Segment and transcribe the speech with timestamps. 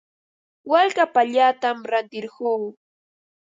[0.71, 2.49] Walka papallatam rantirquu.